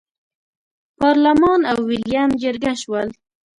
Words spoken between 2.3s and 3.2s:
جرګه شول.